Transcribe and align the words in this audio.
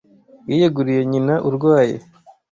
Yiyeguriye 0.49 1.01
nyina 1.11 1.35
urwaye. 1.47 1.97